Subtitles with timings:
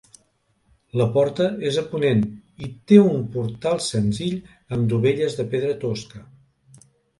[1.01, 2.23] La porta és a ponent,
[2.69, 4.41] i té un portal senzill
[4.79, 6.27] amb dovelles de pedra tosca.